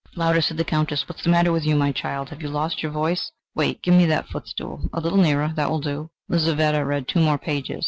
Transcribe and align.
"Louder," 0.15 0.41
said 0.41 0.57
the 0.57 0.63
Countess. 0.65 1.07
"What 1.07 1.19
is 1.19 1.23
the 1.25 1.29
matter 1.29 1.51
with 1.51 1.63
you, 1.63 1.75
my 1.75 1.91
child? 1.91 2.29
Have 2.31 2.41
you 2.41 2.47
lost 2.49 2.81
your 2.81 2.91
voice? 2.91 3.31
Wait 3.53 3.83
give 3.83 3.93
me 3.93 4.07
that 4.07 4.27
footstool 4.27 4.89
a 4.91 4.99
little 4.99 5.19
nearer 5.19 5.53
that 5.55 5.69
will 5.69 5.79
do." 5.79 6.09
Lizaveta 6.27 6.83
read 6.83 7.07
two 7.07 7.19
more 7.19 7.37
pages. 7.37 7.79